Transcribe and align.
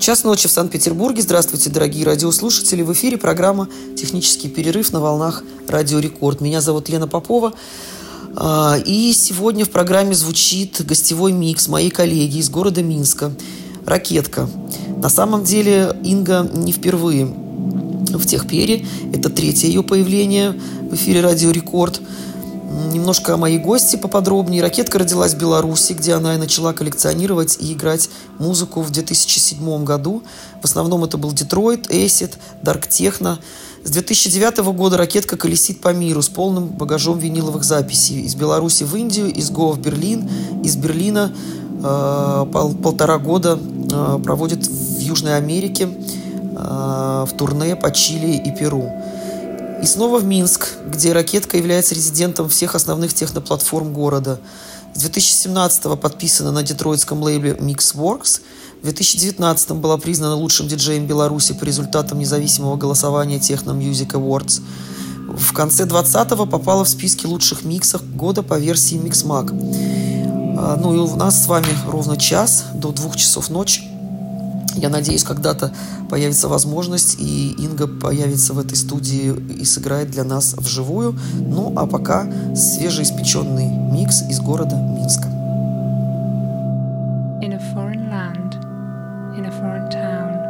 Час 0.00 0.24
ночи 0.24 0.48
в 0.48 0.50
Санкт-Петербурге. 0.50 1.20
Здравствуйте, 1.20 1.68
дорогие 1.68 2.06
радиослушатели. 2.06 2.80
В 2.80 2.90
эфире 2.94 3.18
программа 3.18 3.68
«Технический 3.98 4.48
перерыв» 4.48 4.94
на 4.94 5.00
волнах 5.00 5.44
«Радио 5.68 5.98
Рекорд». 5.98 6.40
Меня 6.40 6.62
зовут 6.62 6.88
Лена 6.88 7.06
Попова. 7.06 7.52
А, 8.34 8.78
и 8.82 9.12
сегодня 9.12 9.66
в 9.66 9.70
программе 9.70 10.14
звучит 10.14 10.82
гостевой 10.86 11.32
микс 11.32 11.68
моей 11.68 11.90
коллеги 11.90 12.38
из 12.38 12.48
города 12.48 12.82
Минска 12.82 13.30
«Ракетка». 13.84 14.48
На 14.96 15.10
самом 15.10 15.44
деле 15.44 15.94
Инга 16.02 16.48
не 16.50 16.72
впервые 16.72 17.26
в 17.26 18.24
Техпере. 18.24 18.86
Это 19.12 19.28
третье 19.28 19.66
ее 19.66 19.82
появление 19.82 20.58
в 20.80 20.94
эфире 20.94 21.20
«Радио 21.20 21.50
Рекорд». 21.50 22.00
Немножко 22.70 23.34
о 23.34 23.36
моей 23.36 23.58
гости 23.58 23.96
поподробнее. 23.96 24.62
Ракетка 24.62 25.00
родилась 25.00 25.34
в 25.34 25.38
Беларуси, 25.38 25.92
где 25.92 26.14
она 26.14 26.36
и 26.36 26.38
начала 26.38 26.72
коллекционировать 26.72 27.56
и 27.58 27.72
играть 27.72 28.08
музыку 28.38 28.82
в 28.82 28.90
2007 28.90 29.84
году. 29.84 30.22
В 30.60 30.64
основном 30.64 31.02
это 31.02 31.18
был 31.18 31.32
Детройт, 31.32 31.90
Эсид, 31.90 32.38
Дарк 32.62 32.86
Техно. 32.86 33.40
С 33.82 33.90
2009 33.90 34.58
года 34.72 34.98
ракетка 34.98 35.36
колесит 35.36 35.80
по 35.80 35.92
миру 35.92 36.22
с 36.22 36.28
полным 36.28 36.68
багажом 36.68 37.18
виниловых 37.18 37.64
записей. 37.64 38.20
Из 38.20 38.36
Беларуси 38.36 38.84
в 38.84 38.94
Индию, 38.94 39.32
из 39.32 39.50
Гоа 39.50 39.72
в 39.72 39.80
Берлин, 39.80 40.30
из 40.62 40.76
Берлина 40.76 41.32
э, 41.82 42.46
пол, 42.52 42.74
полтора 42.74 43.18
года 43.18 43.58
э, 43.58 44.18
проводит 44.22 44.64
в 44.64 44.98
Южной 45.00 45.36
Америке 45.36 45.88
э, 45.88 47.26
в 47.28 47.30
турне 47.36 47.74
по 47.74 47.90
Чили 47.90 48.36
и 48.36 48.54
Перу. 48.54 48.92
И 49.82 49.86
снова 49.86 50.18
в 50.18 50.24
Минск, 50.24 50.68
где 50.86 51.12
«Ракетка» 51.12 51.56
является 51.56 51.94
резидентом 51.94 52.50
всех 52.50 52.74
основных 52.74 53.14
техноплатформ 53.14 53.94
города. 53.94 54.38
С 54.94 55.00
2017 55.00 55.98
подписана 55.98 56.52
на 56.52 56.62
детройтском 56.62 57.22
лейбле 57.22 57.52
Mixworks. 57.52 58.42
В 58.80 58.84
2019 58.84 59.70
была 59.72 59.96
признана 59.96 60.34
лучшим 60.34 60.68
диджеем 60.68 61.06
Беларуси 61.06 61.54
по 61.54 61.64
результатам 61.64 62.18
независимого 62.18 62.76
голосования 62.76 63.38
Techno 63.38 63.74
Music 63.74 64.08
Awards. 64.12 64.60
В 65.34 65.52
конце 65.54 65.84
20-го 65.84 66.44
попала 66.44 66.84
в 66.84 66.88
списки 66.88 67.24
лучших 67.24 67.64
миксов 67.64 68.02
года 68.14 68.42
по 68.42 68.58
версии 68.58 68.98
Mixmag. 68.98 69.50
А, 70.58 70.76
ну 70.76 70.94
и 70.94 70.98
у 70.98 71.16
нас 71.16 71.44
с 71.44 71.46
вами 71.46 71.68
ровно 71.86 72.18
час 72.18 72.64
до 72.74 72.90
двух 72.92 73.16
часов 73.16 73.48
ночи. 73.48 73.82
Я 74.74 74.88
надеюсь, 74.88 75.24
когда-то 75.24 75.72
появится 76.08 76.48
возможность, 76.48 77.16
и 77.18 77.52
Инга 77.58 77.86
появится 77.86 78.54
в 78.54 78.58
этой 78.58 78.76
студии 78.76 79.34
и 79.60 79.64
сыграет 79.64 80.10
для 80.10 80.24
нас 80.24 80.54
вживую. 80.54 81.18
Ну, 81.34 81.72
а 81.76 81.86
пока 81.86 82.26
свежеиспеченный 82.54 83.68
микс 83.68 84.22
из 84.28 84.40
города 84.40 84.76
Минска. 84.76 85.28
In 87.42 87.54
a 87.54 87.60
foreign 87.74 88.10
land, 88.10 88.54
in 89.36 89.46
a 89.46 89.50
foreign 89.50 89.88
town. 89.90 90.49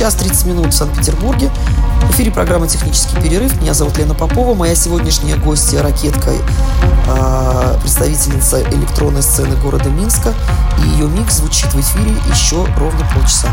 Час 0.00 0.14
30 0.14 0.46
минут 0.46 0.72
в 0.72 0.72
Санкт-Петербурге. 0.72 1.50
В 2.04 2.12
эфире 2.12 2.30
программа 2.30 2.66
«Технический 2.66 3.20
перерыв». 3.20 3.60
Меня 3.60 3.74
зовут 3.74 3.98
Лена 3.98 4.14
Попова. 4.14 4.54
Моя 4.54 4.74
сегодняшняя 4.74 5.36
гостья– 5.36 5.82
ракетка, 5.82 6.30
представительница 7.82 8.62
электронной 8.62 9.22
сцены 9.22 9.56
города 9.56 9.90
Минска. 9.90 10.32
И 10.78 10.88
ее 10.88 11.06
микс 11.06 11.34
звучит 11.34 11.74
в 11.74 11.80
эфире 11.80 12.14
еще 12.32 12.64
ровно 12.78 13.06
полчаса. 13.12 13.48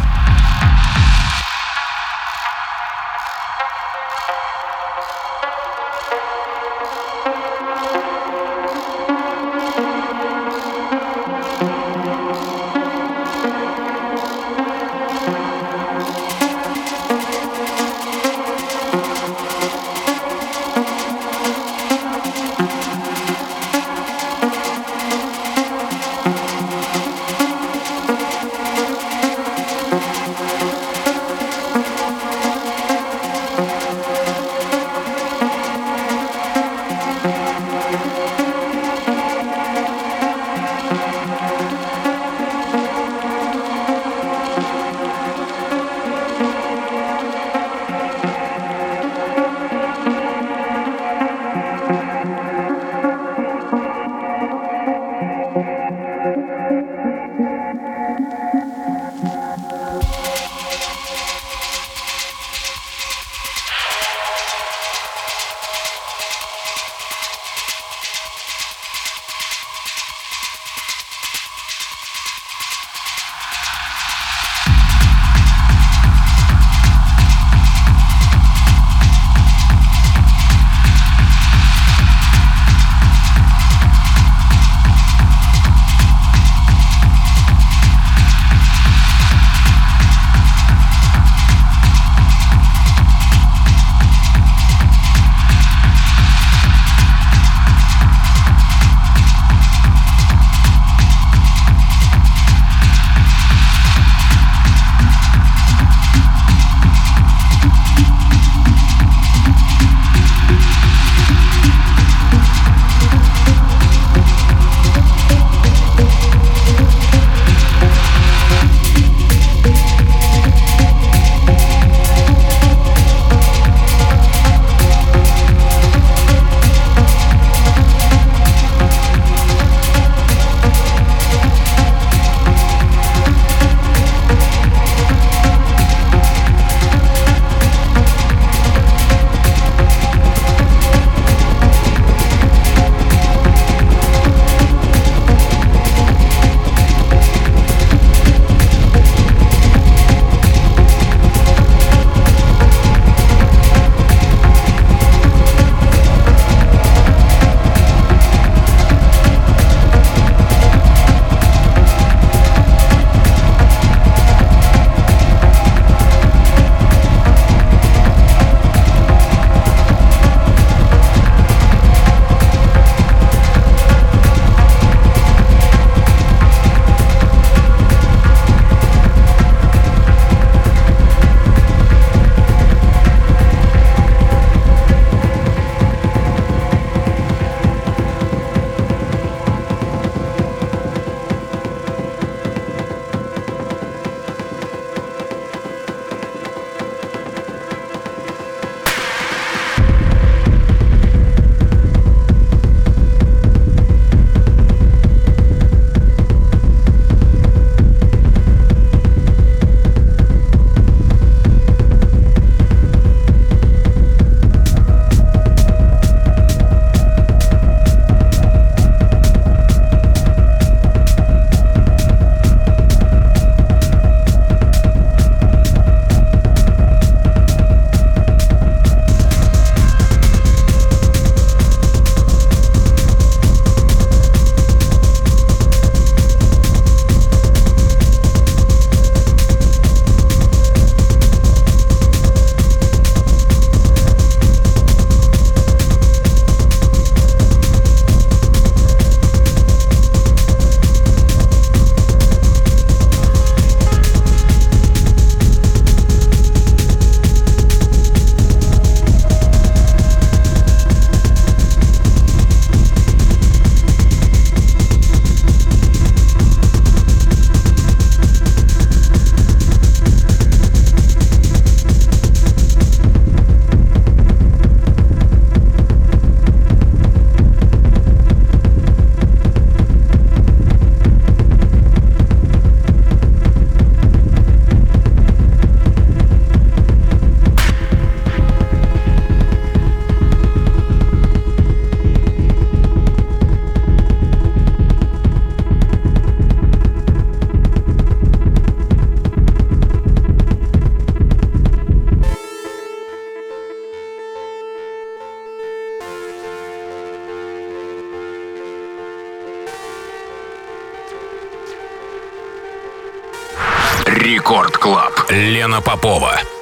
Клаб. 314.77 315.29
Лена 315.29 315.81
Попова. 315.81 316.56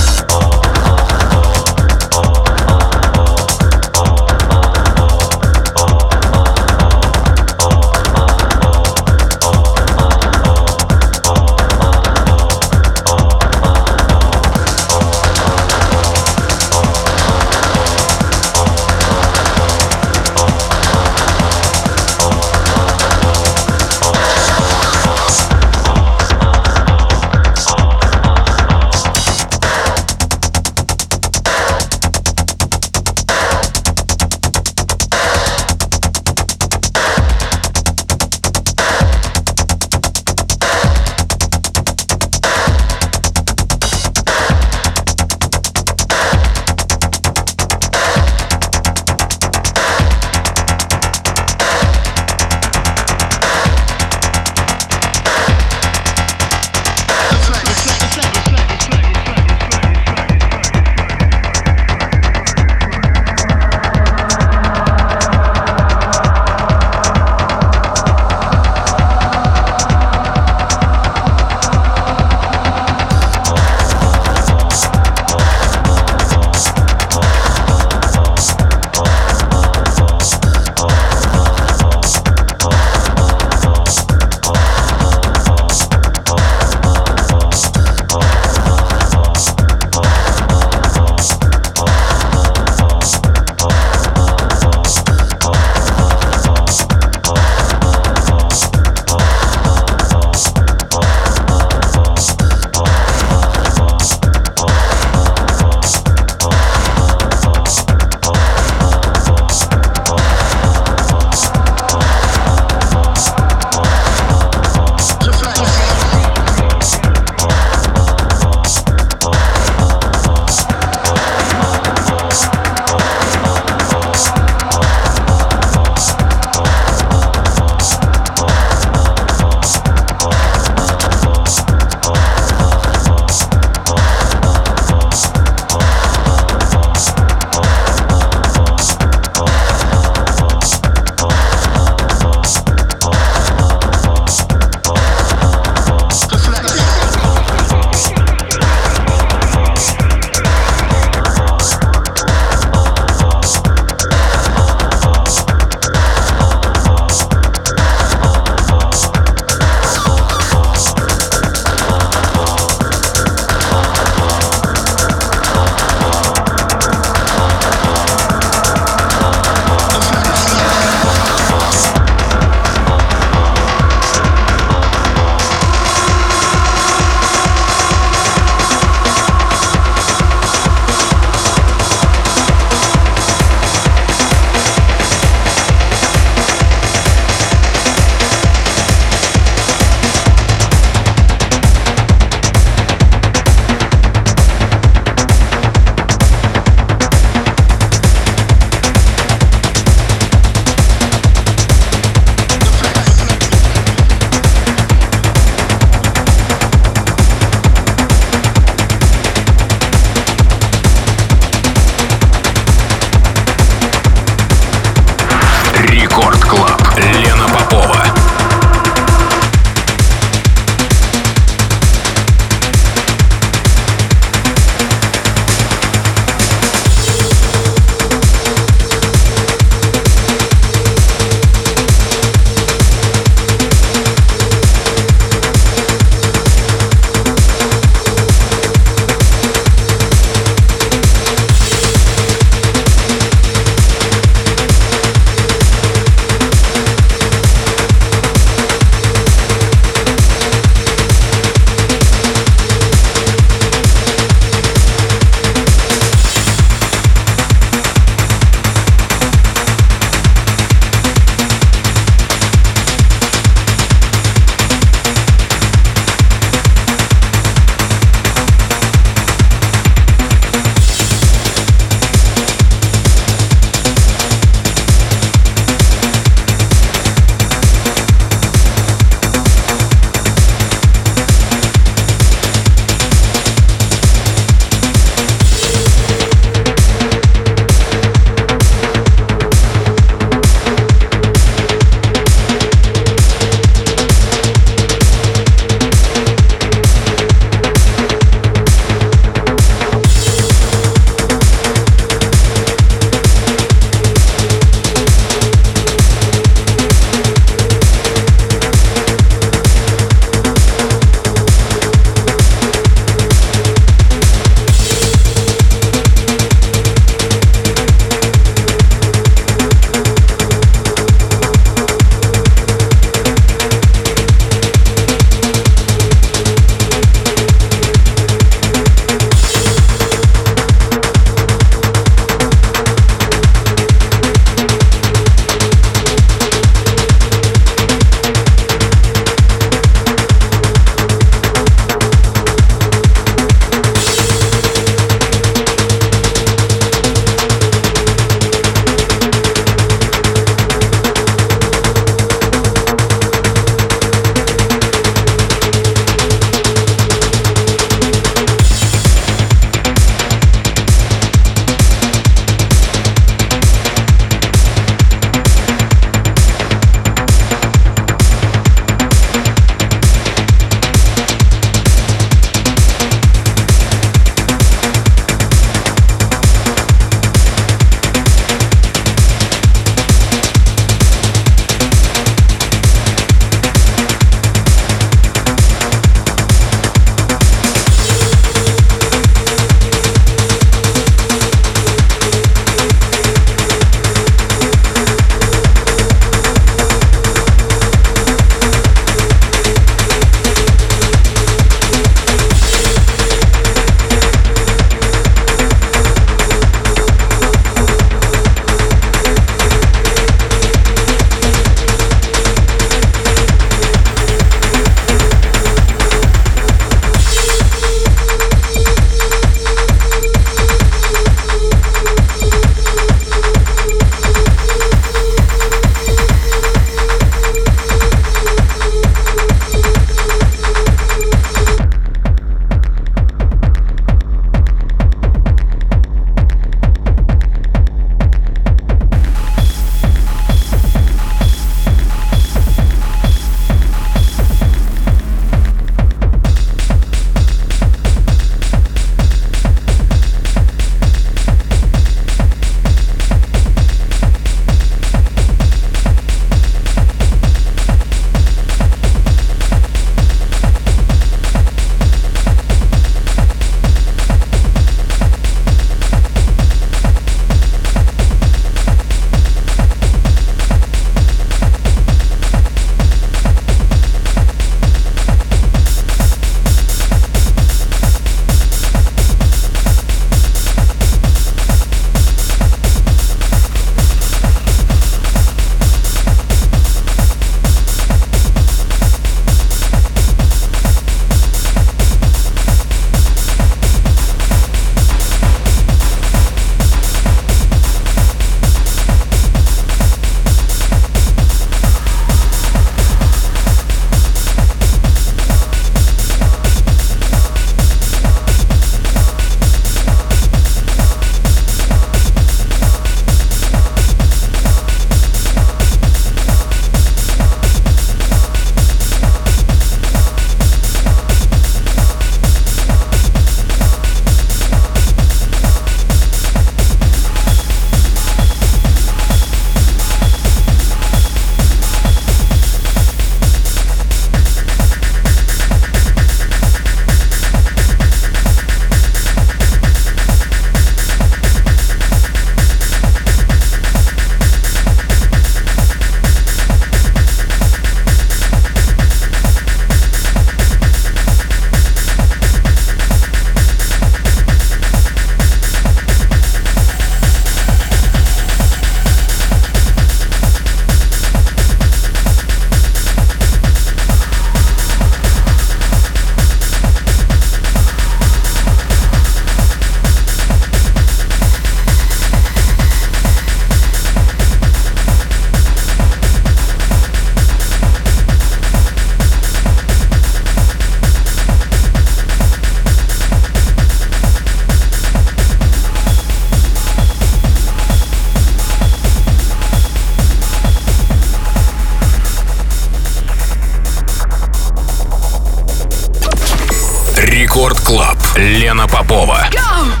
Попова. 599.01 599.49
Go! 599.49 600.00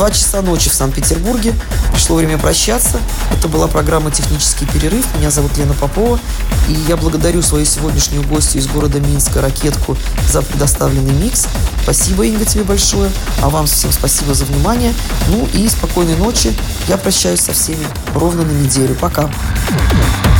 Два 0.00 0.10
часа 0.10 0.40
ночи 0.40 0.70
в 0.70 0.72
Санкт-Петербурге. 0.72 1.52
Пришло 1.92 2.16
время 2.16 2.38
прощаться. 2.38 2.98
Это 3.36 3.48
была 3.48 3.66
программа 3.66 4.10
«Технический 4.10 4.64
перерыв». 4.64 5.04
Меня 5.18 5.30
зовут 5.30 5.58
Лена 5.58 5.74
Попова. 5.74 6.18
И 6.70 6.72
я 6.88 6.96
благодарю 6.96 7.42
свою 7.42 7.66
сегодняшнюю 7.66 8.22
гостью 8.22 8.62
из 8.62 8.66
города 8.66 8.98
Минска, 8.98 9.42
Ракетку, 9.42 9.98
за 10.26 10.40
предоставленный 10.40 11.12
микс. 11.12 11.48
Спасибо, 11.82 12.24
Инга, 12.24 12.46
тебе 12.46 12.64
большое. 12.64 13.10
А 13.42 13.50
вам 13.50 13.66
всем 13.66 13.92
спасибо 13.92 14.32
за 14.32 14.46
внимание. 14.46 14.94
Ну 15.28 15.46
и 15.52 15.68
спокойной 15.68 16.16
ночи. 16.16 16.54
Я 16.88 16.96
прощаюсь 16.96 17.40
со 17.40 17.52
всеми 17.52 17.86
ровно 18.14 18.42
на 18.42 18.52
неделю. 18.52 18.94
Пока. 18.94 19.24
Пока. 19.24 20.39